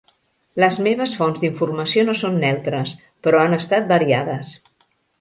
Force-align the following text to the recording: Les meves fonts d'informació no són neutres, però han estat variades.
Les 0.63 0.79
meves 0.87 1.13
fonts 1.19 1.43
d'informació 1.43 2.07
no 2.09 2.17
són 2.23 2.41
neutres, 2.47 2.97
però 3.29 3.45
han 3.45 3.57
estat 3.63 3.89
variades. 3.97 4.55